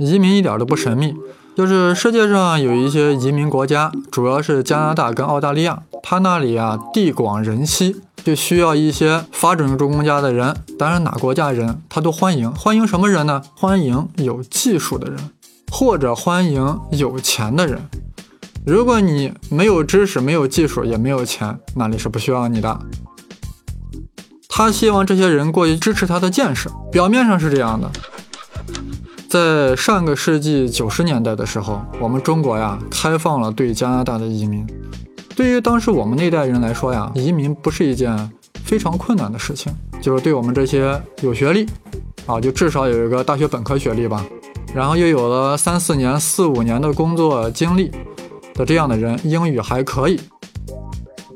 [0.00, 1.14] 移民一点都不神秘，
[1.54, 10.56] 就是世界上有一些移民国家，主要是加拿大跟澳大利亚，它那里啊地广人稀，就需要一些发展中国家的人。
[10.78, 13.42] 当然哪国家人他都欢迎，欢迎什么人呢？
[13.54, 15.18] 欢迎有技术的人，
[15.70, 17.78] 或者欢迎有钱的人。
[18.64, 22.80] 如果你没有知识、没有技术、也没有钱，那里是不需要你的。
[24.48, 27.90] 他希望这些人过去支持他的建设，表面上是这样的。
[29.30, 34.66] 在上个世纪九十年代的时候，我们中国呀开放了对加拿大的移民。
[35.36, 38.28] 对于当时我们那代人来说呀，移民不是一件
[38.64, 39.72] 非常困难的事情。
[40.00, 41.64] 就是对我们这些有学历
[42.26, 44.26] 啊，就至少有一个大学本科学历吧，
[44.74, 47.88] 然后又有了三四年、四五年的工作经历
[48.54, 50.18] 的这样的人，英语还可以，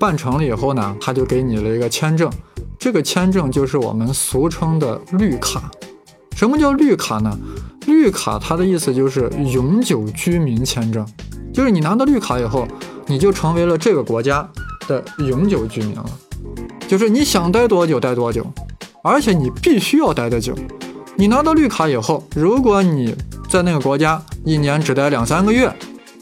[0.01, 2.29] 办成了以后呢，他就给你了一个签证。
[2.77, 5.71] 这个签证就是我们俗称的绿卡。
[6.35, 7.39] 什么叫绿卡呢？
[8.05, 11.07] 绿卡它的意思就是永久居民签证，
[11.55, 12.69] 就是你拿到绿卡以后，
[13.07, 14.47] 你就成为了这个国家
[14.87, 16.05] 的永久居民了，
[16.87, 18.47] 就是你想待多久待多久，
[19.03, 20.55] 而且你必须要待得久。
[21.17, 23.17] 你拿到绿卡以后，如果你
[23.49, 25.75] 在那个国家一年只待两三个月，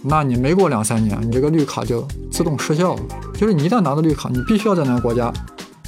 [0.04, 3.00] 那你没过两三年，你这个绿卡就自动失效了。
[3.36, 5.32] 就是你一旦拿到绿卡，你必须要在那个国家。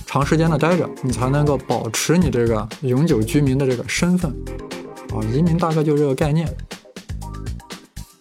[0.05, 4.33] 长时间的待着，你才能够保持你这个永久居民的这个身份
[5.19, 5.25] 啊。
[5.33, 6.48] 移民大概就这个概念。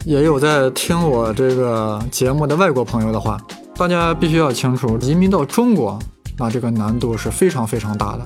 [0.05, 3.41] 也有在听我这个节目的外国朋友的话，
[3.75, 5.97] 大家必须要清楚，移民到中国，
[6.37, 8.23] 那这个难度是非常非常大的。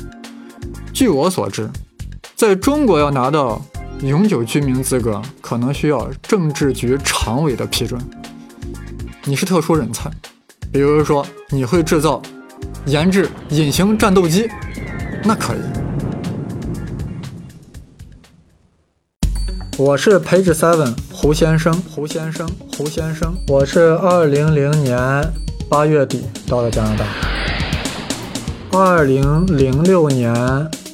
[0.93, 1.69] 据我所知，
[2.35, 3.61] 在中国要拿到
[4.01, 8.01] 永久居民资格，可能需要政治局常委的批准。
[9.23, 10.09] 你是特殊人才，
[10.71, 12.21] 比如说你会制造。
[12.85, 14.49] 研制隐形战斗机，
[15.23, 15.86] 那可以。
[19.79, 23.37] 我是 Page Seven 胡先生，胡先生，胡先生。
[23.47, 24.97] 我是二零零年
[25.69, 27.05] 八月底到的加拿大，
[28.71, 30.33] 二零零六年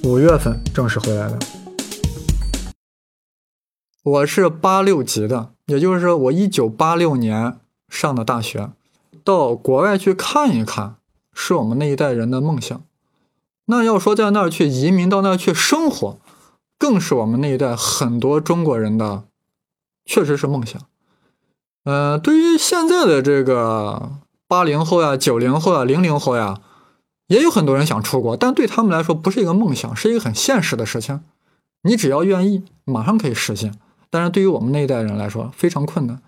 [0.04, 1.40] 五月份正式回来的。
[4.04, 7.58] 我是八六级的，也就是说我一九八六年
[7.88, 8.72] 上的大学，
[9.24, 10.96] 到国外去看一看。
[11.34, 12.84] 是我们那一代人的梦想。
[13.68, 16.20] 那要说在那儿去移民到那儿去生活，
[16.84, 19.24] 更是我们那一代很多中国人的，
[20.04, 20.82] 确实是梦想。
[21.86, 24.12] 呃，对于现在的这个
[24.50, 26.60] 八零后呀、九零后呀、零零后呀，
[27.28, 31.22] 也有很多人想出国，但对他们来说不是一个梦想，是一个很现实的事情。
[31.84, 33.74] 你只要愿意，马上可以实现。
[34.10, 36.22] 但是对于我们那一代人来说，非常困难。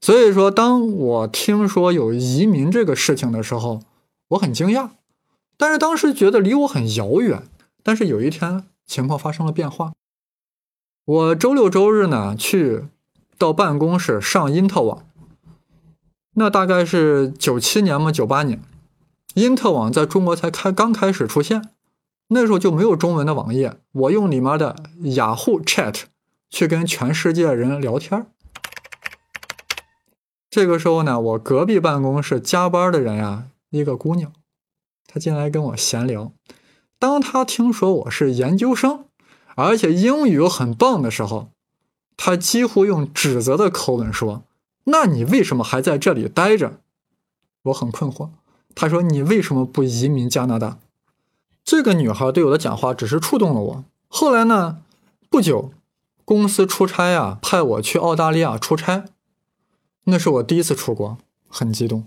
[0.00, 3.82] 所以说，当我听说有移民这个事情的时候，
[4.28, 4.88] 我很惊讶，
[5.58, 7.42] 但是当时觉得离我很遥远。
[7.82, 9.92] 但是有一天情况发生了变化，
[11.04, 12.86] 我周六周日呢去
[13.36, 15.06] 到办公室上因特网，
[16.32, 18.60] 那大概是九七年嘛九八年，
[19.34, 21.68] 因特网在中国才开刚开始出现，
[22.28, 24.74] 那时候就没有中文的网页，我用里面的
[25.14, 26.04] 雅虎 Chat
[26.48, 28.26] 去跟全世界人聊天。
[30.48, 33.48] 这个时候呢，我隔壁办公室加班的人呀。
[33.70, 34.32] 一个姑娘，
[35.06, 36.32] 她进来跟我闲聊。
[36.98, 39.04] 当他听说我是研究生，
[39.54, 41.50] 而且英语又很棒的时候，
[42.16, 44.42] 他几乎用指责的口吻说
[44.84, 46.80] ：“那你为什么还在这里待着？”
[47.64, 48.30] 我很困惑。
[48.74, 50.78] 他说：“你为什么不移民加拿大？”
[51.64, 53.84] 这个女孩对我的讲话只是触动了我。
[54.08, 54.78] 后来呢，
[55.28, 55.70] 不久，
[56.24, 59.04] 公司出差啊，派我去澳大利亚出差，
[60.04, 62.06] 那是我第一次出国，很激动。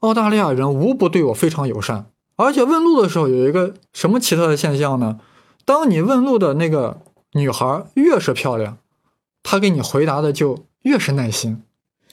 [0.00, 5.18] 澳大利亚人无不对我非常友善，而且问路的时候有一个什么奇特的现象呢？
[5.64, 8.78] 当你问路的那个女孩越是漂亮，
[9.42, 11.62] 她给你回答的就越是耐心。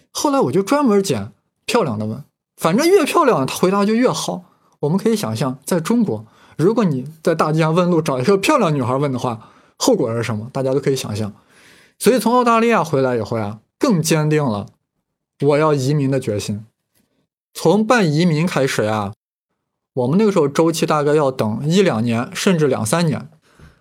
[0.10, 1.32] 后来我就专门捡
[1.66, 2.24] 漂亮的问，
[2.58, 4.46] 反正越漂亮她回答就越好。
[4.80, 6.26] 我们可以想象，在中国，
[6.58, 10.50] 如果你在大街上问路找一个漂亮女孩问的话，后果是什么？
[10.52, 11.32] 大家都可以想象。
[12.00, 14.66] 所以从澳大利亚回来以后呀，更坚定了
[15.42, 16.66] 我要移民的决心。
[17.54, 19.14] 从办移民开始呀，
[19.96, 23.30] 我们那个时候周期大概要等一两年，甚至两三年，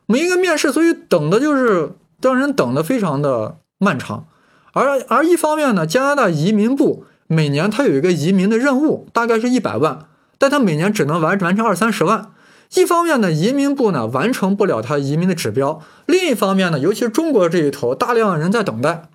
[0.07, 4.27] 每一个面试，所以等的就是让人等的非常的漫长。
[4.73, 10.07] 而而一方面呢，加拿大移民部每年它有一个移民的任务，大概是一百万，
[10.39, 12.31] 但它每年只能完完成二三十万。
[12.75, 19.09] 一方面呢，移民部呢完成不了它移民的指标；另一方面呢，尤其是中国这一头，大量人在等待。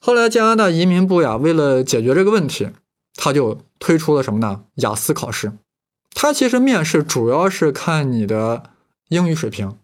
[0.00, 2.70] 后来加拿大移民部呀，为了解决这个问题。
[3.16, 4.62] 他就推出了什么呢？
[4.76, 5.52] 雅思考试，
[6.14, 8.70] 他其实面试主要是看你的
[9.08, 9.78] 英语水平，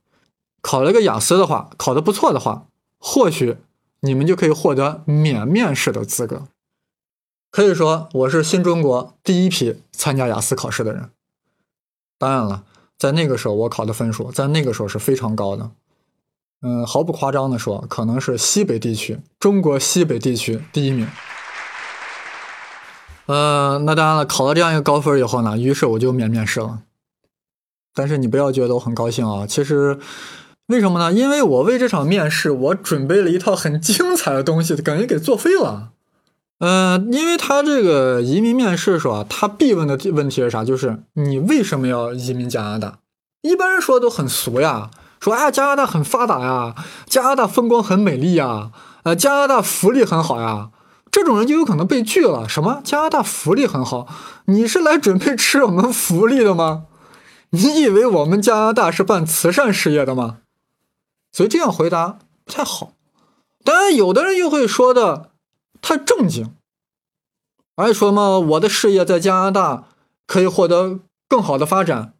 [0.60, 2.66] 考了个雅思的话，考得不错的话，
[2.98, 3.56] 或许
[4.00, 6.48] 你们就可以获得免面试的资格。
[7.50, 11.10] 可以说，我是新中国第一批参加雅思考试的人。
[12.18, 12.64] 当然了，
[12.98, 15.70] 在那个时候我考的分数，在那个时候是非常高的。
[16.60, 21.08] 嗯，毫不夸张的说，可能是西北地区，中国西北地区第一名。
[23.26, 26.80] 呃，那当然了，考了这样一个高分以后呢，于是我就免面试了。
[27.94, 29.98] 但是你不要觉得我很高兴啊，其实
[30.66, 31.12] 为什么呢？
[31.12, 35.90] 因为我为这场面试，我准备了一套很精彩的东西，感觉给作废了。
[36.58, 40.64] 呃，因为他这个移民面试说啊，他必问的问题是啥？
[40.64, 42.98] 就是你为什么要移民加拿大？
[43.42, 44.90] 一般人说都很俗呀，
[45.20, 46.74] 说哎加拿大很发达呀，
[47.06, 48.70] 加拿大风光很美丽呀，
[49.02, 50.70] 呃加拿大福利很好呀，
[51.16, 52.46] 这种人就有可能被拒了。
[52.46, 54.06] 什么加拿大福利很好？
[54.44, 56.84] 你是来准备吃我们福利的吗？
[57.48, 60.40] 你以为我们加拿大是办慈善事业的吗？
[61.32, 62.92] 所以这样回答不太好。
[63.64, 65.30] 当然，有的人又会说的。
[65.80, 66.54] 太正经，
[67.76, 69.84] 还说嘛，我的事业在加拿大
[70.26, 72.12] 可以获得更好的发展，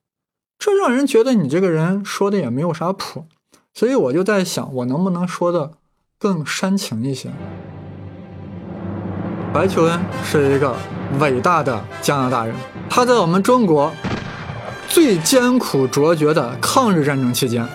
[0.58, 3.26] 这让人觉得你这个人说的也没有啥谱。
[3.74, 5.72] 所以我就在想，我能不能说的
[6.18, 7.30] 更煽情一些？
[9.56, 10.76] 白求恩是一个
[11.18, 12.54] 伟大的加拿大人，
[12.90, 13.90] 他在我们中国
[14.86, 17.66] 最艰苦卓绝的抗日战争期间，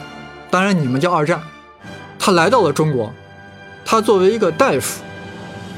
[0.51, 1.42] 当然你们叫二战，
[2.19, 3.12] 他来到了中国，
[3.83, 5.01] 他作为一个大夫。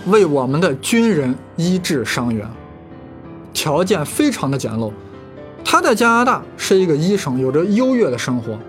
[0.07, 2.45] 为我们的军人医治伤员，
[3.53, 4.91] 条件非常的简陋。
[5.63, 8.59] 他在加拿大是一个医生，有着优越的生活，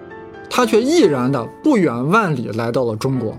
[0.49, 3.37] 他却毅然的不远万里来到了中国，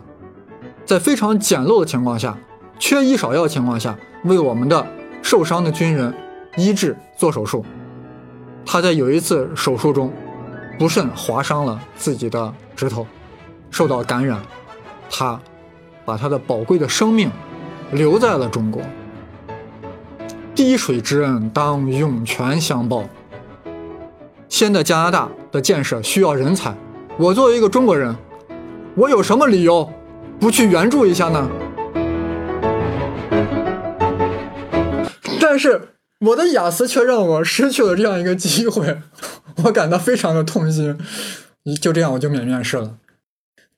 [0.86, 2.38] 在非常简陋的情况下，
[2.80, 4.86] 缺医少药情况下，为我们的
[5.22, 6.14] 受伤的军人
[6.56, 7.66] 医治做手术。
[8.66, 10.12] 他在有一次手术中，
[10.78, 13.06] 不慎划伤了自己的指头，
[13.70, 14.42] 受到感染，
[15.10, 15.40] 他
[16.04, 17.32] 把他的宝贵的生命。
[17.92, 18.82] 留在了中国，
[20.56, 23.04] 滴水之恩当涌泉相报。
[24.50, 26.76] 现在加拿大的建设需要人才，
[27.16, 28.14] 我作为一个中国人，
[28.96, 29.88] 我有什么理由
[30.40, 31.48] 不去援助一下呢？
[35.56, 35.88] 但是
[36.20, 39.00] 我的雅思却让我失去了这样一个机会，
[39.64, 40.98] 我感到非常的痛心。
[41.82, 42.98] 就这样，我就免面试了。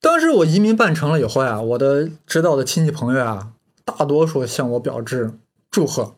[0.01, 3.49] 当时我移民办成了以后呀，我的知道的亲戚朋友啊。
[3.85, 5.33] 大多数向我表示
[5.69, 6.15] 祝贺，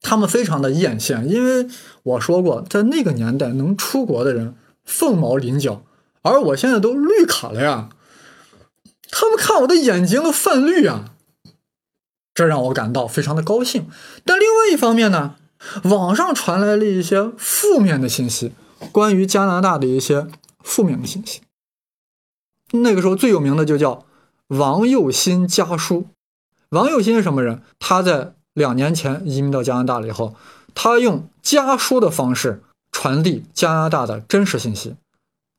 [0.00, 1.68] 他们非常的艳羡，因为
[2.02, 5.84] 我说过，在那个年代能出国的人凤毛麟角，
[6.22, 7.90] 而我现在都绿卡了呀，
[9.12, 11.12] 他们看我的眼睛都泛绿啊，
[12.38, 13.88] 这让我感到非常的高兴。
[14.24, 15.34] 但另外一方面呢，
[15.82, 18.52] 网上传来了一些负面的信息，
[18.92, 20.28] 关于加拿大的一些
[20.60, 21.40] 负面的信息。
[22.70, 24.06] 那个时候最有名的就叫
[24.46, 26.06] 王佑新家书。
[26.68, 27.60] 王佑新是什么人？
[27.80, 30.36] 他在两年前移民到加拿大了以后，
[30.76, 32.62] 他用家书的方式
[32.92, 34.94] 传递加拿大的真实信息。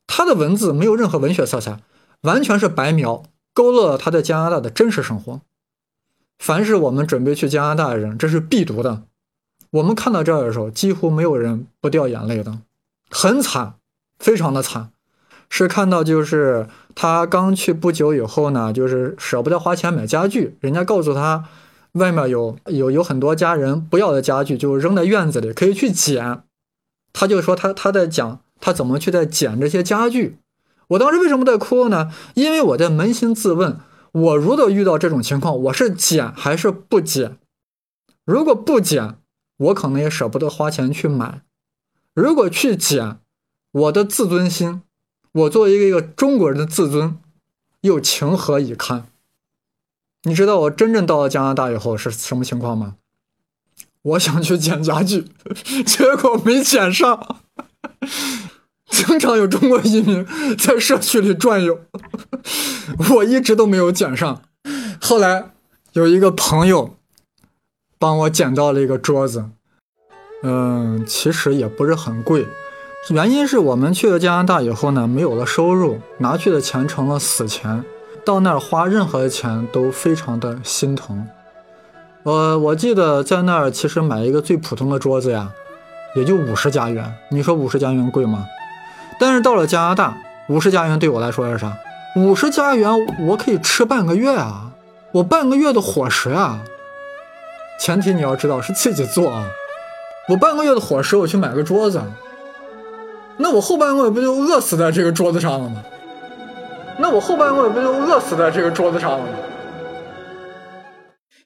[0.07, 1.81] 他的文字没有任何文学色彩，
[2.21, 3.23] 完全是白描，
[3.53, 5.41] 勾勒了他在加拿大的真实生活。
[6.39, 9.03] 凡是我们准备去加拿大的人，这是必读的。
[9.71, 12.57] 我们看到这儿的时候，几乎没有人不掉眼泪的，
[13.11, 13.75] 很惨，
[14.17, 14.89] 非常的惨。
[15.51, 21.45] 是看到，就是他刚去不久以后呢，就是舍不得花钱买家具，人家告诉他，
[21.93, 26.43] 外面有有有很多家人不要的家具，就扔在院子里，可以去捡。
[27.11, 30.37] 他就说他他在讲他怎么去在捡这些家具。
[30.89, 32.11] 我当时为什么在哭呢？
[32.35, 33.79] 因为我在扪心自问，
[34.11, 37.37] 我如果遇到这种情况，我是捡还是不捡？
[38.25, 39.17] 如果不捡，
[39.57, 41.41] 我可能也舍不得花钱去买；
[42.13, 43.19] 如果去捡，
[43.71, 44.81] 我的自尊心。
[45.31, 47.19] 我作为一个一个中国人的自尊，
[47.81, 49.05] 又情何以堪？
[50.23, 52.95] 你知道我真正到了加拿大以后是什么情况吗？
[54.01, 55.25] 我想去捡家具，
[55.85, 57.37] 结果没捡上。
[58.89, 60.25] 经常有中国移民
[60.57, 61.79] 在社区里转悠，
[63.15, 64.41] 我一直都没有捡上。
[64.99, 65.51] 后来
[65.93, 66.95] 有一个朋友
[67.97, 69.45] 帮我捡到了一个桌子，
[70.43, 72.47] 嗯，其实也不是很贵。
[73.09, 77.83] 原因是我们去了加拿大以后呢，没有了收入，拿去的钱成了死钱，
[78.25, 81.27] 到那儿花任何的钱都非常的心疼。
[82.23, 85.51] 呃，我记得在那儿其实买一个最普通的桌子呀，
[86.15, 87.13] 也就五十加元。
[87.31, 88.45] 你说五十加元贵吗？
[89.19, 91.77] 但是到了加拿大，五十加元对我来说是啥？
[92.15, 92.89] 五十加元
[93.27, 94.71] 我可以吃半个月啊，
[95.11, 96.61] 我半个月的伙食啊。
[97.79, 99.45] 前提你要知道是自己做啊，
[100.29, 102.01] 我半个月的伙食我去买个桌子。
[103.37, 105.83] 那我后半个月不就饿死在这个桌子上了吗？
[106.97, 109.31] 那我后半个月不就饿死在这个桌子上了吗？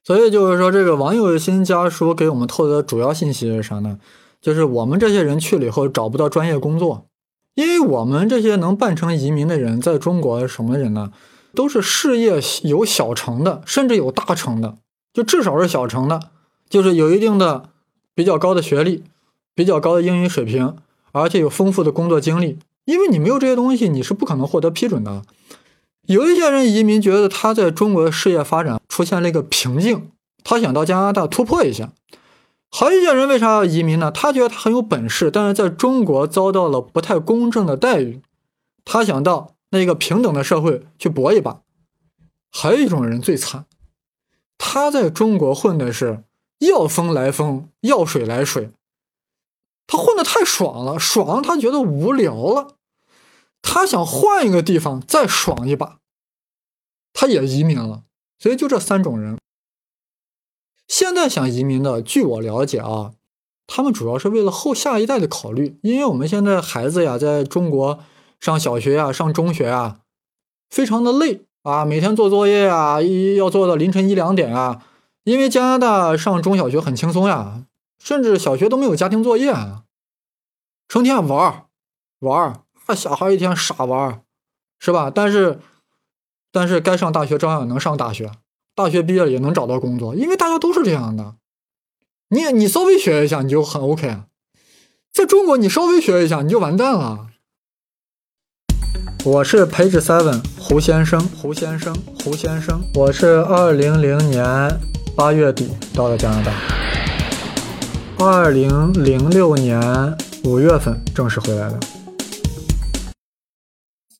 [0.03, 3.97] 所以就是说，这个王友新家书给我们透的主要信息是啥呢？
[4.41, 7.05] 就是我们这些人去了以后找不到专业工作，
[7.55, 11.11] 因为我们这些能办成移民的人，在中国什么人呢？
[11.53, 14.77] 都是事业有小成的，甚至有大成的，
[15.13, 16.19] 就至少是小成的，
[16.67, 17.69] 就是有一定的
[18.15, 19.03] 比较高的学历，
[19.53, 20.75] 比较高的英语水平，
[21.11, 22.57] 而且有丰富的工作经历。
[22.85, 25.21] 因为你没有这些东西，你是不可能获得批准的。
[26.07, 30.09] 有一些人移民觉得他在中国的事业发展出现了一个瓶颈，
[30.43, 31.91] 他想到加拿大突破一下。
[32.75, 34.09] 还有一些人为啥要移民呢？
[34.09, 38.23] 他觉得他很有本事，但是在中国遭到了不太公正的待遇，
[38.83, 41.61] 他想到那个平等的社会去搏一把。
[42.51, 43.67] 还有一种人最惨，
[44.57, 46.23] 他在中国混的是
[46.57, 48.71] 要风来风，要水来水，
[49.85, 52.75] 他混的太爽了，爽他觉得无聊了。
[53.61, 55.99] 他想换一个地方再爽一把，
[57.13, 58.03] 他也移民了。
[58.39, 59.37] 所以就这三种人，
[60.87, 63.13] 现在想移民的，据我了解啊，
[63.67, 65.79] 他们主要是为了后下一代的考虑。
[65.81, 67.99] 因为我们现在孩子呀，在中国
[68.39, 69.99] 上小学呀、上中学啊，
[70.69, 74.85] 非常的累啊，每天做作业呀，一要做到凌晨一两点啊。
[75.23, 77.63] 因为加拿大上中小学很轻松呀，
[77.97, 79.83] 甚至小学都没有家庭作业啊，
[80.87, 81.65] 成天玩儿
[82.19, 82.61] 玩。
[82.85, 84.21] 那小孩一天傻玩儿，
[84.77, 85.09] 是吧？
[85.09, 85.61] 但是，
[86.51, 88.29] 但是该上大学照样能上大学，
[88.75, 91.35] 大学毕业也能找到工作，因为大家都是这样的。
[92.29, 94.25] 你你稍微学一下，你就很 OK 啊。
[95.13, 97.27] 在中国，你稍微学一下，你就完蛋了。
[99.23, 102.81] 我是 Page Seven 胡先生，胡先生，胡先生。
[102.95, 104.43] 我是二零零年
[105.15, 106.51] 八月底到了加拿大，
[108.17, 109.79] 二零零六年
[110.43, 111.79] 五月份正式回来的。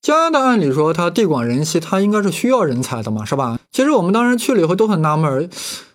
[0.04, 3.58] 加拿大按理说它地广人稀，它应该是需要人才的嘛，是吧？
[3.72, 5.50] 其实我们当时去了以后都很纳闷，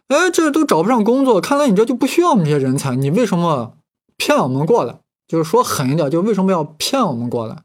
[0.06, 3.74] 哎，这都找不上工作，看来你这就不需要我们这些人才，你为什么
[4.16, 5.00] 骗我们过来？
[5.26, 7.64] 就是说狠一点，就为什么要骗我们过来？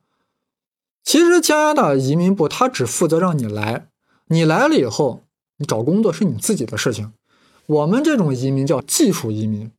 [1.06, 3.88] 其实加拿大移民部他只负责让你来，
[4.28, 5.24] 你来了以后，
[5.60, 7.14] 你找工作是你自己的事情。
[7.68, 9.72] 我们这种移民叫技术移民，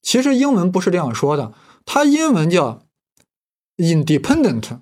[0.00, 1.52] 其实英文不是这样说的，
[1.84, 2.84] 它英文叫
[3.76, 4.78] independent。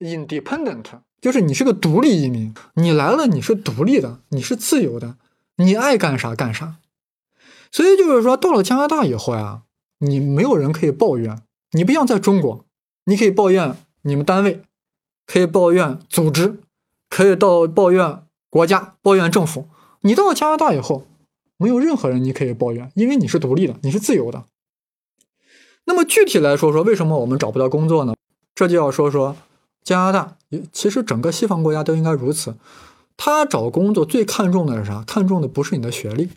[0.00, 0.84] Independent
[1.20, 5.16] 就是你是个独立移民，你来了你是独立的，你是自由的，
[5.56, 6.76] 你爱干啥干啥。
[7.72, 9.62] 所以就是说，到了加拿大以后呀，
[9.98, 11.42] 你没有人可以抱怨。
[11.72, 12.64] 你不像在中国，
[13.06, 14.62] 你可以抱怨你们单位，
[15.26, 16.60] 可以抱怨组织，
[17.10, 19.68] 可以到抱怨国家，抱怨政府。
[20.02, 21.06] 你到了加拿大以后，
[21.56, 24.44] 没有任何人你可以抱怨，因为你是独立的，你是自由的。
[25.86, 28.14] 那么具体来说说，为什么我们找不到工作呢？
[28.54, 29.36] 这就要说说。
[29.88, 30.36] 加拿大，
[30.70, 32.58] 其实整个西方国家都应该如此。
[33.16, 35.02] 他找工作最看重的是啥？
[35.02, 36.28] 看重的不是你的学历，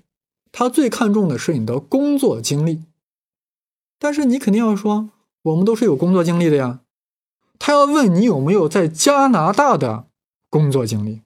[0.53, 2.85] 他最看重的是你的工作经历。
[3.99, 5.09] 但是你肯定要说，
[5.41, 6.79] 我们都是有工作经历的呀。
[7.59, 10.05] 他要问你有没有在加拿大的
[10.49, 11.21] 工作经历。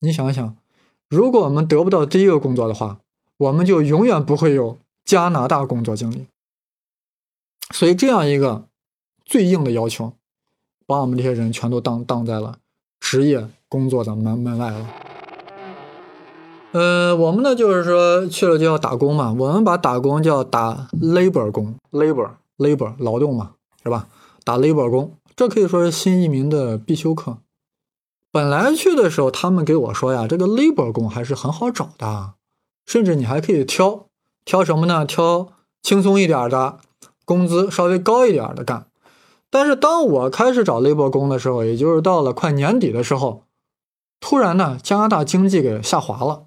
[0.00, 0.56] 你想想，
[1.10, 3.00] 如果我们得不到第一个工作的话，
[3.36, 6.28] 我们就永远不会有加拿大工作经历。
[7.70, 8.66] 所以这样一个
[9.26, 10.14] 最硬的要求。
[10.86, 12.56] 把我们这些人全都挡挡在了
[13.00, 14.88] 职业工作的门门外了。
[16.72, 24.08] 呃，我们呢就是说去了就要打工嘛，我们把打工叫打 labor 工，labor labor 劳动嘛，是吧？
[24.42, 27.38] 打 labor 工，这可以说是新移民的必修课。
[28.30, 32.32] 本来去的时候，他们给我说呀，这个 labor 工还是很好找的，
[32.86, 34.06] 甚至你还可以挑
[34.46, 35.04] 挑什么呢？
[35.04, 35.48] 挑
[35.82, 36.78] 轻松一点的，
[37.26, 38.86] 工资稍微高一点的干。
[39.52, 43.42] 但是当我开始找雷伯工的时候，也就是到了快年底的时候，
[44.18, 46.46] 突然呢，加拿大经济给下滑了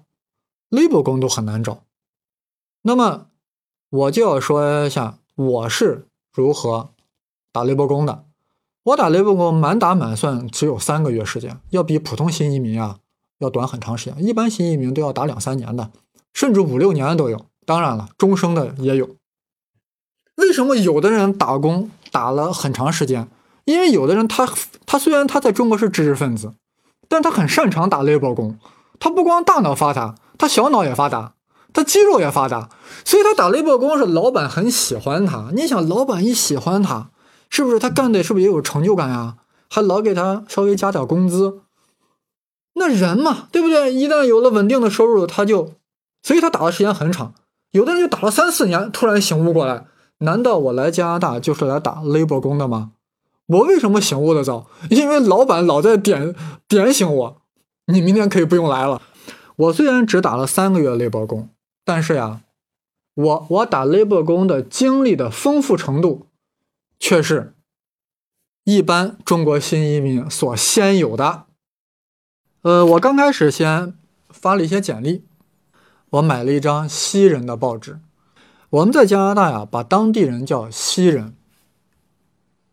[0.70, 1.84] 雷伯工都很难找。
[2.82, 3.28] 那么
[3.90, 6.90] 我就要说一下我是如何
[7.52, 8.24] 打雷伯工的。
[8.82, 12.98] 我打雷伯工满打满算只有三个月时间，要比普通新移民啊
[13.38, 14.24] 要短很长时间。
[14.24, 15.92] 一般新移民都要打两三年的，
[16.34, 17.46] 甚至五六年都有。
[17.64, 19.10] 当然了，终生的也有。
[20.34, 21.88] 为什么有的人打工？
[22.10, 23.28] 打了很长时间，
[23.64, 24.48] 因为有的人他
[24.86, 26.52] 他虽然他在中国是知识分子，
[27.08, 28.58] 但他很擅长打 labor 工。
[28.98, 31.34] 他不光大脑发达，他小脑也发达，
[31.72, 32.70] 他肌肉也发达，
[33.04, 35.50] 所以他打 labor 工是老板很喜欢他。
[35.54, 37.10] 你想，老板一喜欢他，
[37.50, 39.36] 是不是他干的是不是也有成就感呀？
[39.68, 41.60] 还老给他稍微加点工资。
[42.74, 43.92] 那人嘛，对不对？
[43.92, 45.72] 一旦有了稳定的收入，他就，
[46.22, 47.34] 所以他打的时间很长。
[47.72, 49.86] 有的人就打了三四年，突然醒悟过来。
[50.18, 52.92] 难道我来加拿大就是来打 labor 工的吗？
[53.46, 54.66] 我为什么醒悟的早？
[54.90, 56.34] 因为老板老在点
[56.66, 57.42] 点醒我，
[57.86, 59.02] 你明天可以不用来了。
[59.56, 61.48] 我虽然只打了三个月 labor 工，
[61.84, 62.40] 但是呀，
[63.14, 66.26] 我我打 labor 工的经历的丰富程度，
[66.98, 67.54] 却是
[68.64, 71.44] 一般中国新移民所先有的。
[72.62, 73.94] 呃，我刚开始先
[74.28, 75.24] 发了一些简历，
[76.10, 78.00] 我买了一张西人的报纸。
[78.70, 81.34] 我们在加拿大呀，把当地人叫西人。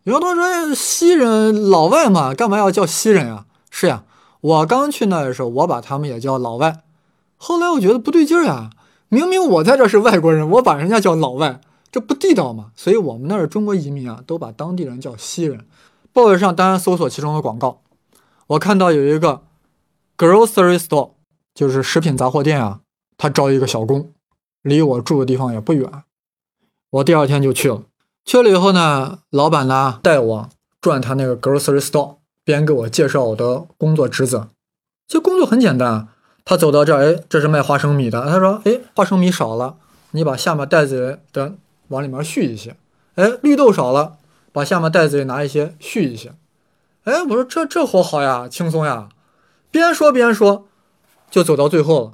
[0.02, 3.46] 有同学说西人老外嘛，干嘛要叫西人啊？
[3.70, 4.04] 是呀。
[4.40, 6.82] 我刚去那的时候，我把他们也叫老外。
[7.38, 8.68] 后来我觉得不对劲儿啊，
[9.08, 12.72] 明明我在这是外国人，我把人家叫老外，这不地道嘛。
[12.76, 15.66] 所以我们那儿中国移民啊，都把当地人叫西人。
[16.12, 17.80] 报纸上当然搜索其中的广告，
[18.48, 19.40] 我看到有一个
[20.18, 21.12] grocery store，
[21.54, 22.80] 就是食品杂货店啊，
[23.16, 24.10] 他招一个小工，
[24.64, 26.02] 离我住的地方也不远。
[26.90, 27.84] 我第二天就去了，
[28.24, 30.48] 去了以后呢，老板呢带我
[30.80, 32.16] 转他那个 grocery store。
[32.46, 34.48] 边给我介绍我的工作职责，
[35.08, 36.08] 这工作很简单。
[36.44, 38.20] 他走到这儿，哎，这是卖花生米的。
[38.26, 39.76] 他说，哎，花生米少了，
[40.10, 41.54] 你把下面袋子的
[41.88, 42.76] 往里面续一些。
[43.14, 44.18] 哎，绿豆少了，
[44.52, 46.34] 把下面袋子里拿一些续一些。
[47.04, 49.08] 哎，我说这这活好呀，轻松呀。
[49.70, 50.66] 边说边说，
[51.30, 52.12] 就走到最后了，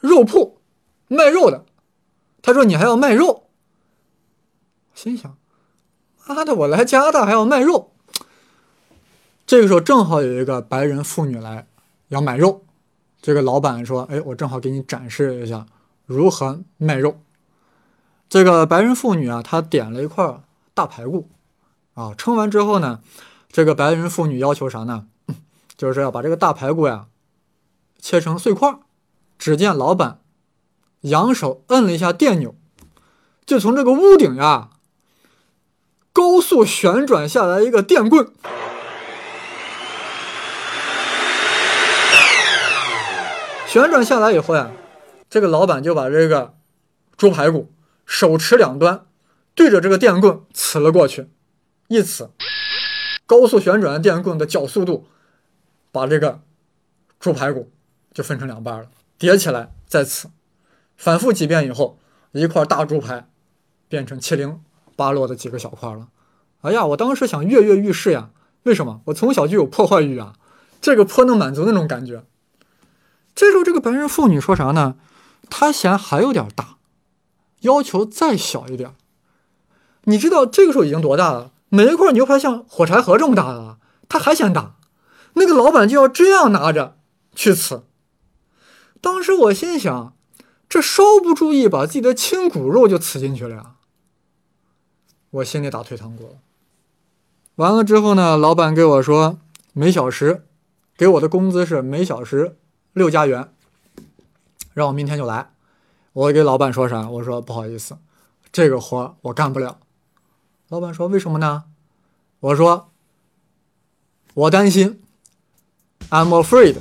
[0.00, 0.58] 肉铺
[1.06, 1.64] 卖肉的。
[2.48, 3.50] 他说你还要卖肉？
[4.94, 5.36] 心想，
[6.26, 7.92] 妈的，我来加拿大还要卖肉？
[9.46, 11.66] 这个时候正好有一个白人妇女来
[12.08, 12.64] 要买肉，
[13.20, 15.66] 这个老板说：“哎，我正好给你展示一下
[16.06, 17.20] 如何卖肉。”
[18.30, 20.40] 这个白人妇女啊，她点了一块
[20.72, 21.28] 大排骨，
[21.92, 23.02] 啊，称完之后呢，
[23.52, 25.06] 这个白人妇女要求啥呢？
[25.76, 27.08] 就是要把这个大排骨呀
[27.98, 28.78] 切成碎块。
[29.36, 30.20] 只见老板
[31.02, 32.54] 扬手摁了一下电钮，
[33.46, 34.70] 就从这个屋顶呀
[36.12, 38.32] 高速旋转下来一个电棍。
[43.66, 44.70] 旋转下来以后呀，
[45.28, 46.54] 这个老板就把这个
[47.16, 47.70] 猪排骨
[48.06, 49.04] 手持两端，
[49.54, 51.28] 对着这个电棍刺了过去，
[51.88, 52.30] 一刺，
[53.26, 55.06] 高速旋转电棍的角速度，
[55.92, 56.40] 把这个
[57.20, 57.70] 猪排骨
[58.14, 58.86] 就分成两半了，
[59.18, 60.30] 叠起来再刺，
[60.98, 61.98] 反复几遍以后，
[62.32, 63.28] 一块大猪排
[63.88, 64.60] 变成七零
[64.96, 66.08] 八落的几个小块了。
[66.62, 68.30] 哎呀，我当时想跃跃欲试呀，
[68.64, 69.00] 为什么？
[69.06, 70.34] 我从小就有破坏欲啊，
[70.80, 72.24] 这个颇能满足那种感觉。
[73.34, 74.96] 这时候，这个白人妇女说啥呢？
[75.48, 76.78] 她嫌还有点大，
[77.60, 78.92] 要求再小一点。
[80.04, 81.52] 你知道这个时候已经多大了？
[81.68, 84.74] 每一块牛排像火柴盒这么大了，她还嫌大。
[85.34, 86.96] 那个老板就要这样拿着
[87.36, 87.82] 去吃。
[89.00, 90.16] 当时我心想，
[90.68, 93.74] 这稍不注意，把自己的亲骨肉就刺进去了呀！
[95.30, 96.30] 我心里打退堂鼓了。
[97.56, 99.38] 完了之后呢，老板给我说，
[99.72, 100.46] 每小时
[100.96, 102.56] 给我的工资是每小时。
[102.94, 103.52] 六加元，
[104.74, 105.52] 让我明天就来。
[106.12, 107.08] 我给老板说啥？
[107.08, 107.96] 我说不好意思，
[108.50, 109.78] 这个活我干不了。
[110.68, 111.64] 老板说为什么呢？
[112.40, 112.90] 我说
[114.34, 115.00] 我担心
[116.10, 116.76] ，I'm afraid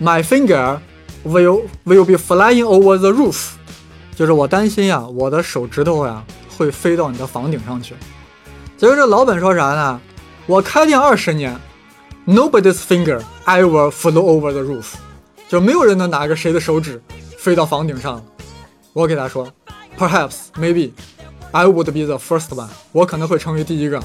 [0.00, 0.80] my finger
[1.26, 3.50] will will be flying over the roof。
[4.14, 6.24] 就是我担心呀，我的手指头呀
[6.56, 7.94] 会飞到你的房顶上去。
[8.78, 10.00] 结果这老板说啥呢？
[10.46, 11.58] 我开店二十年
[12.26, 14.94] ，nobody's finger ever flew over the roof。
[15.48, 17.02] 就没有人能拿个谁的手指
[17.36, 18.24] 飞到房顶上。
[18.92, 19.46] 我给他说
[19.98, 20.92] ，Perhaps, maybe,
[21.52, 22.68] I would be the first one。
[22.92, 24.02] 我可能会成为第一个。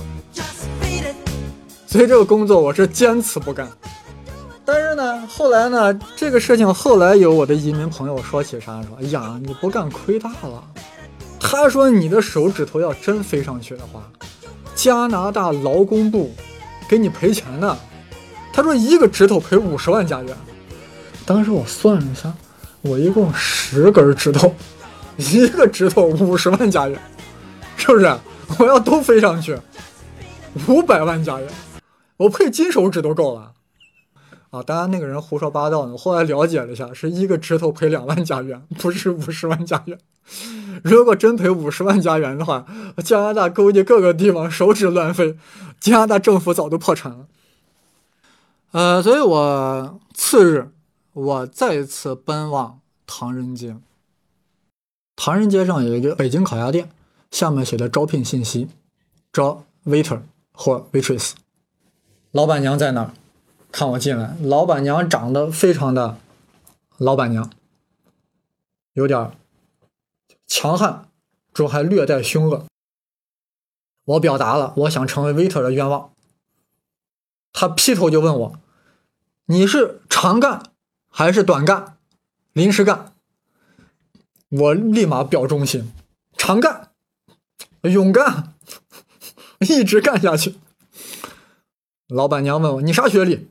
[1.87, 3.69] 所以这个工作我是坚持不干。
[5.41, 10.63] 后来呢，这个事情后来有我的移民朋友说起啥说，哎呀，你不干亏大了。
[11.39, 14.07] 他说你的手指头要真飞上去的话，
[14.75, 16.31] 加拿大劳工部
[16.87, 17.75] 给你赔钱的。
[18.53, 20.37] 他说一个指头赔五十万加元。
[21.25, 22.31] 当时我算了一下，
[22.83, 24.53] 我一共十根指头，
[25.17, 27.01] 一个指头五十万加元，
[27.75, 28.15] 是不是？
[28.59, 29.57] 我要都飞上去，
[30.67, 31.49] 五百万加元，
[32.17, 33.50] 我配金手指都够了。
[34.51, 35.97] 啊，当然那个人胡说八道呢。
[35.97, 39.97] 后来了解了一下，是一个指头赔两万加元，不是五十万加元。
[40.83, 42.65] 如果真赔五十万加元的话，
[43.03, 45.35] 加拿大估计各个地方手指乱飞，
[45.79, 47.25] 加拿大政府早都破产了。
[48.71, 50.69] 呃，所以我次日。
[51.13, 53.75] 我再次奔往唐人街。
[55.17, 56.89] 唐人街上有一个北京烤鸭店，
[57.31, 58.69] 下面写的招聘信息：
[59.33, 60.21] 招 waiter
[60.53, 61.33] 或 waitress。
[62.31, 63.13] 老板娘在哪儿，
[63.71, 64.35] 看我进来。
[64.41, 66.17] 老板娘长得非常的
[66.97, 67.49] 老板娘，
[68.93, 69.31] 有点
[70.45, 71.09] 强悍，
[71.53, 72.65] 之后还略带凶恶。
[74.03, 76.11] 我表达了我想成为 waiter 的愿望。
[77.53, 78.59] 他劈头就问我
[79.45, 80.63] ：“你是长干？”
[81.13, 81.97] 还是短干，
[82.53, 83.13] 临时干。
[84.49, 85.91] 我立马表忠心，
[86.37, 86.91] 长干，
[87.83, 88.53] 勇干，
[89.59, 90.55] 一直干下去。
[92.07, 93.50] 老板娘问我：“你啥学历？”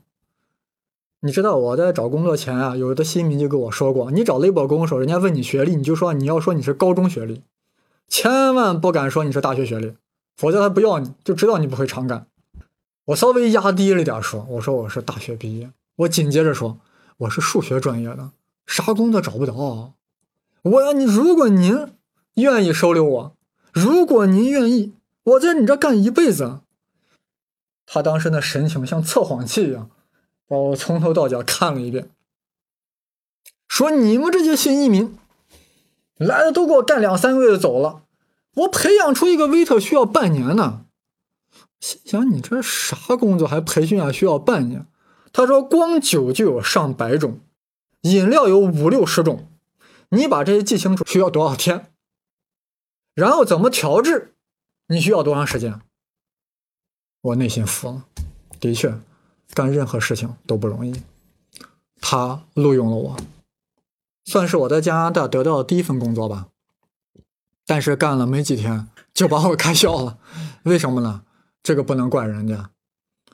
[1.23, 7.43] 你知道我在找工作前啊，有的新民就跟我说过：“你找微博工时候，人家问你学历，你就说你要说你是高中学历，
[8.07, 9.93] 千万不敢说你是大学学历，
[10.35, 12.25] 否则他不要你，就知道你不会常干。”
[13.05, 16.79] 我稍微压低了点说：“我说我是大学毕业。”我紧接着说
[17.17, 18.31] ：“我是数学专业的，
[18.65, 19.91] 啥工作找不着。”啊
[20.63, 21.87] 我要你，如果您
[22.35, 23.35] 愿意收留我，
[23.71, 26.61] 如果您愿意，我在你这干一辈子。
[27.85, 29.89] 他当时那神情像测谎器一样，
[30.57, 32.09] 我从头到脚看了一遍，
[33.67, 35.17] 说：“你们这些新移民
[36.17, 38.03] 来的都给我干两三个月就走了，
[38.55, 40.85] 我培养出一个威特需要半年呢。”
[41.79, 44.11] 心想：“你这啥工作还培训啊？
[44.11, 44.85] 需要半年？”
[45.31, 47.39] 他说：“光酒就有上百种，
[48.01, 49.47] 饮料有五六十种。”
[50.13, 51.93] 你把这些记清楚需要多少天？
[53.13, 54.35] 然后怎么调制？
[54.87, 55.79] 你需要多长时间？
[57.21, 58.05] 我内心服了，
[58.59, 58.93] 的确，
[59.53, 61.01] 干任何事情都不容易。
[61.99, 63.17] 他录用了我，
[64.25, 66.47] 算是我在加拿大得到的第一份工作吧。
[67.65, 70.17] 但是干了没几天就把我开销了，
[70.63, 71.21] 为什么呢？
[71.63, 72.71] 这个不能怪人家，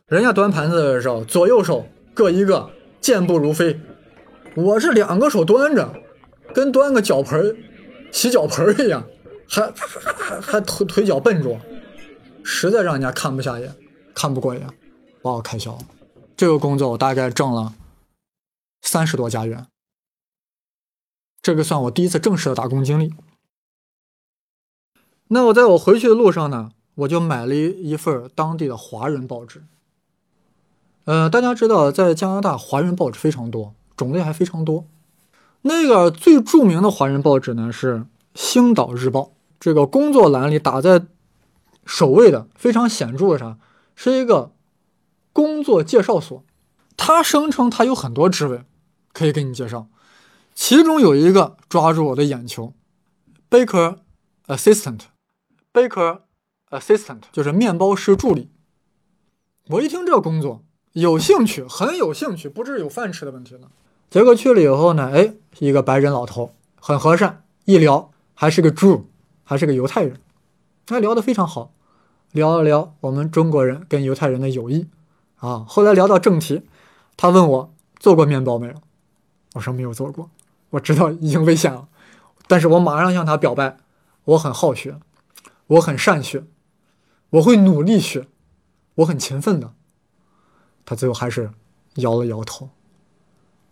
[0.07, 3.79] 人家端盘子的时候左右手各一个，健步如飞，
[4.55, 6.03] 我是两个手端着。
[6.53, 7.55] 跟端个脚盆
[8.11, 9.05] 洗脚盆一样，
[9.47, 11.59] 还还还腿腿脚笨拙，
[12.43, 13.75] 实在让人家看不下眼，
[14.15, 14.67] 看不过眼，
[15.21, 15.79] 把我开销了。
[16.37, 17.73] 这个工作我大概挣了
[18.83, 19.65] 三十多家元，
[21.41, 23.11] 这个算我第一次正式的打工经历。
[25.29, 29.63] 那我在我回去的路上呢，我就买了一一份当地的华人报纸。
[31.05, 34.85] 呃，大家知道，在加拿大华人报纸非常多，种类还非常多。
[35.63, 37.95] 那个最著名的华人报纸呢是
[38.35, 39.21] 《星岛日报》，
[39.59, 41.07] 这个工作栏里打在
[41.83, 43.57] 首位的非常显著的啥，
[43.95, 44.51] 是一个
[45.37, 46.43] 工作介绍所。
[46.97, 48.63] 他声称他有很多职位
[49.13, 49.87] 可以给你介绍，
[50.55, 52.73] 其中有一个抓住我的眼球
[53.47, 53.99] ，Baker
[54.47, 56.21] Assistant，Baker
[56.71, 58.49] Assistant 就是面包师助理。
[59.67, 63.69] 我一听这个工作，有兴趣，很有兴趣，不是有饭吃的问题了。
[64.09, 69.11] 结果去了以后呢，哎，一个白人老头，很和善，一聊还是个猪，
[69.43, 70.19] 还是个犹太人，
[70.87, 71.71] 他聊得非常好，
[72.31, 74.87] 聊了聊我们中国人跟犹太人的友谊，
[75.37, 76.63] 啊，后来聊到正题，
[77.15, 78.73] 他问我做过面包没有，
[79.53, 80.29] 我说没有做过，
[80.71, 81.87] 我知道已经危险了，
[82.47, 83.77] 但是我马上向他表白，
[84.25, 84.99] 我很好学，
[85.67, 86.43] 我很善学，
[87.29, 88.27] 我会努力学，
[88.95, 89.73] 我很勤奋的，
[90.85, 91.51] 他最后还是
[91.95, 92.69] 摇了摇头。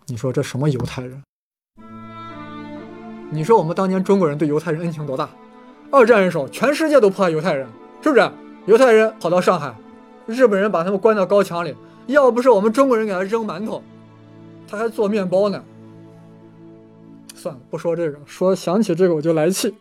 [0.08, 1.24] 你说这什么犹太人？
[3.32, 5.28] 你说我们当年中国人对犹太人恩情多大？
[5.92, 7.68] 二战的时候，全世界都迫害犹太人，
[8.04, 8.32] 是不是？
[8.68, 9.76] 犹太人跑到上海，
[10.28, 11.76] 日本人把他们关到高墙里，
[12.08, 13.82] 要不是我们中国人给他扔馒头，
[14.68, 15.64] 他还做面包呢。
[17.36, 19.76] 算了，不说这个，说想起这个我就来气。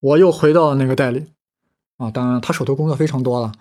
[0.00, 1.26] 我又回到了那个代理，
[1.96, 3.52] 啊，当然他手头工作非常多了。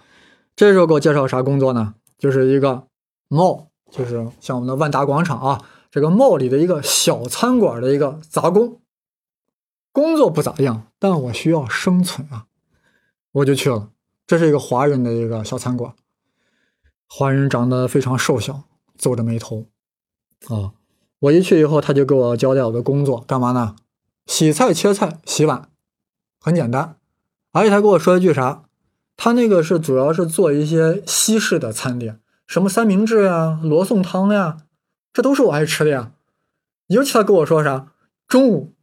[0.56, 1.96] 这时候给我介绍啥工作呢？
[2.18, 2.88] 就是一个
[3.30, 5.64] mall，就是像我们的万达广场啊。
[5.90, 8.82] 这个帽里的一个小餐馆的一个杂工，
[9.92, 12.46] 工作不咋样，但我需要生存啊，
[13.32, 13.90] 我就去了。
[14.28, 15.94] 这是一个华人的一个小餐馆，
[17.08, 18.64] 华人长得非常瘦小，
[18.98, 19.66] 皱着眉头
[20.48, 20.74] 啊。
[21.20, 23.76] 我一去以后，他就给我交代我的工作，干嘛呢？
[24.28, 25.70] 洗菜、切菜、洗碗，
[26.40, 26.98] 很简单。
[27.54, 28.66] 而且他跟我说一句啥？
[29.16, 34.58] 他那个是主要是做一些西式的餐点，什么三明治呀、罗宋汤呀。
[35.12, 36.12] 这都是我爱吃的呀，
[36.88, 37.94] 尤其他跟我说啥，
[38.28, 38.74] 中午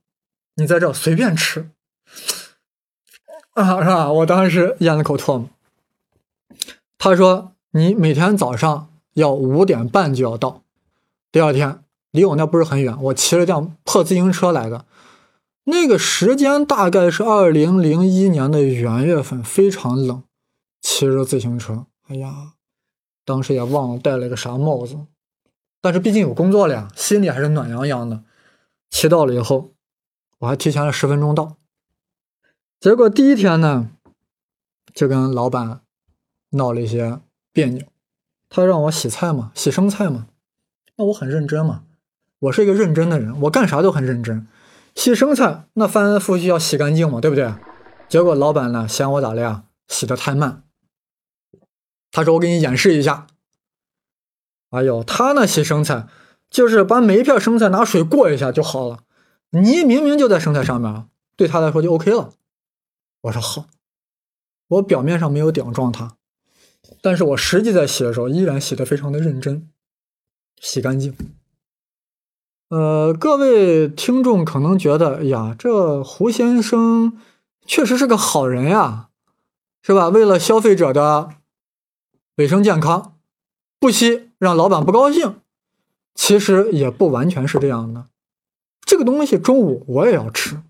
[0.57, 1.71] 你在这随便吃
[3.53, 4.11] 啊，是吧？
[4.11, 5.49] 我当时咽了口唾沫。
[6.99, 10.63] 他说你每天早上要五点半就要到，
[11.33, 11.83] 第二天
[12.13, 14.87] 离我那不是很远，我骑了辆破自行车来的，
[15.65, 20.23] 那个时间大概是二零零一年的元月份，非常冷，
[20.81, 22.53] 骑着自行车，哎呀，
[23.25, 24.97] 当时也忘了戴了个啥帽子。
[25.81, 28.23] 但是毕竟有工作了呀，心里还是暖洋洋的。
[28.89, 29.73] 骑到了以后，
[30.39, 31.57] 我还提前了十分钟到。
[32.79, 33.91] 结果第一天呢，
[34.95, 35.81] 就跟老板
[36.51, 37.19] 闹了一些
[37.55, 37.87] 别扭。
[38.51, 40.27] 他让我洗菜嘛，洗生菜嘛，
[40.97, 41.85] 那我很认真嘛，
[42.41, 44.47] 我是一个认真的人，我干啥都很认真。
[44.95, 47.55] 洗生菜那翻来覆去要洗干净嘛，对不对？
[48.09, 50.65] 结果老板呢嫌我咋的呀，洗的太慢。
[52.11, 53.27] 他说我给你演示一下。
[54.71, 56.07] 哎呦，他那洗生菜
[56.51, 59.01] 就是把每一片生菜拿水过一下就好了。
[59.51, 62.33] 泥明明就在生菜上面，对他来说就 OK 了。
[63.23, 63.67] 我说好，
[64.69, 66.17] 我表面上没有顶撞他，
[67.03, 69.69] 但是我实际在洗的时候依然洗得非常的认真，
[70.61, 71.17] 洗干净。
[72.69, 77.21] 呃，各位听众可能觉得，哎呀，这胡先生
[77.67, 79.11] 确实是个好人呀，
[79.83, 80.09] 是吧？
[80.09, 81.35] 为了消费者的
[82.37, 83.19] 卫生健康，
[83.79, 85.41] 不惜让老板不高兴。
[86.15, 88.09] 其实也不完全是这样的，
[88.83, 90.63] 这个东西中午我也要吃，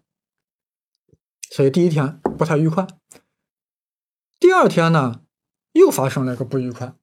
[1.50, 2.86] 所以第一天不太愉快。
[4.40, 5.20] 第二天呢，
[5.74, 6.94] 又发生了一个不愉快。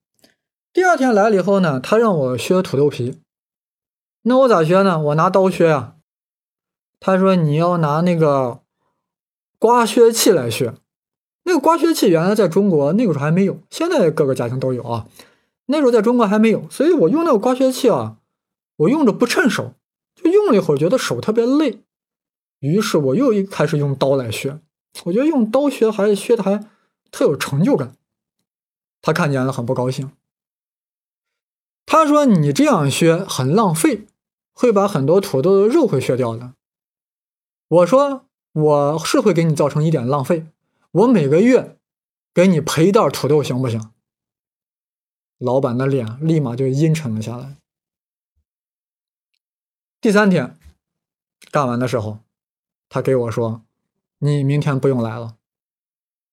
[0.73, 3.21] 第二天来了以后呢，他让我削土豆皮。
[4.23, 4.99] 那我咋削呢？
[4.99, 5.95] 我拿刀削呀。
[6.99, 8.61] 他说你要拿那个
[9.57, 10.75] 刮削器来削。
[11.43, 15.07] 那个刮削器原来在中国那个时候还没有，现在各个家庭都有啊。
[15.65, 18.17] 那时候在中国还没有，所以我用那个刮削器啊，
[18.77, 19.73] 我用着不趁手，
[20.15, 21.79] 就用了一会儿，觉得手特别累。
[22.59, 24.59] 于是我又一开始用刀来削。
[25.05, 26.63] 我觉得用刀削还是削的还
[27.09, 27.95] 特有成就感。
[29.01, 30.11] 他看见了很不高兴。
[31.85, 34.07] 他说：“你这样削很浪费。”
[34.53, 36.53] 会把很多土豆的肉会削掉的。
[37.67, 40.45] 我说我是会给你造成一点浪费，
[40.91, 41.79] 我每个月
[42.33, 43.91] 给你赔一袋土豆行不行？
[45.39, 47.57] 老板的脸立马就阴沉了下来。
[49.99, 50.59] 第三天
[51.49, 52.19] 干完的时候，
[52.89, 53.63] 他给我说
[54.19, 55.37] ：“你明天不用来了。”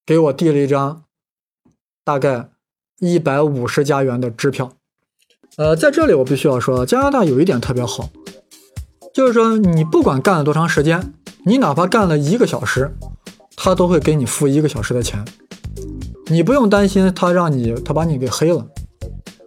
[0.05, 1.05] 给我递了一张
[2.05, 2.51] 大概
[3.01, 4.73] 一百五十加元的支票。
[5.57, 8.09] 呃，在这里我必须要说，加拿大有一点特别好，
[9.13, 11.13] 就是说你不管干了多长时间，
[11.45, 12.93] 你哪怕干了一个小时，
[13.57, 15.25] 他都会给你付一个小时的钱，
[16.27, 18.67] 你不用担心他让你他把你给黑了。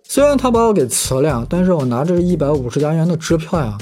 [0.03, 3.77] 虽然他把我给辞了呀，但是我拿着一百五十加元的支票呀，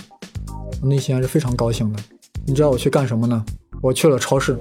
[0.83, 1.99] 内心还是非常高兴的。
[2.45, 3.43] 你知道我去干什么呢？
[3.81, 4.55] 我去了超市，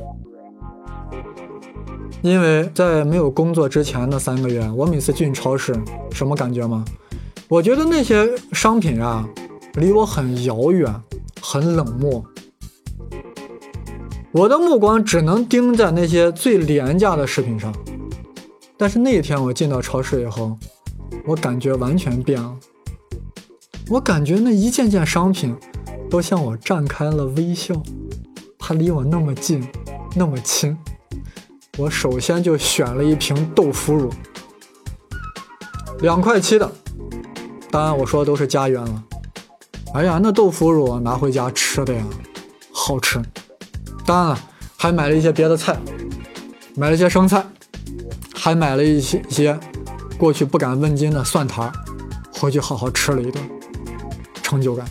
[2.23, 5.75] 因为在没有工作之前的三个月，我每次进超市
[6.11, 6.85] 什么感觉吗？
[7.49, 9.27] 我觉得那些商品啊，
[9.75, 10.93] 离我很遥远，
[11.41, 12.25] 很冷漠。
[14.33, 17.75] 我的目光只能盯在那些最廉价的食品上。
[18.77, 20.57] 但是那一天我进到超市以后，
[21.25, 22.55] 我感觉完全变了。
[23.89, 25.57] 我感觉那一件件商品
[26.11, 27.75] 都向我绽开了微笑，
[28.59, 29.67] 它离我那么近，
[30.15, 30.77] 那么亲。
[31.79, 34.11] 我首先就选了一瓶豆腐乳，
[36.01, 36.69] 两块七的。
[37.71, 39.05] 当然，我说的都是家园了。
[39.95, 42.05] 哎呀，那豆腐乳拿回家吃的呀，
[42.73, 43.23] 好吃。
[44.05, 44.39] 当然了，
[44.77, 45.79] 还买了一些别的菜，
[46.75, 47.47] 买了一些生菜，
[48.35, 49.57] 还买了一些些
[50.19, 51.71] 过去不敢问津的蒜苔，
[52.33, 53.41] 回去好好吃了一顿，
[54.43, 54.85] 成就感。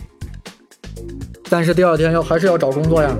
[1.50, 3.14] 但是第二天要还是要找工作呀。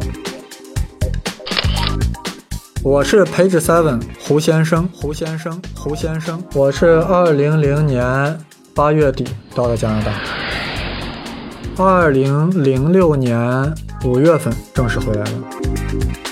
[2.84, 6.42] 我是 Page Seven 胡先生，胡先生，胡先生。
[6.54, 8.38] 我是二零零年。
[8.74, 10.12] 八月底到了加拿大，
[11.76, 16.27] 二零零六年五月份正式回来了。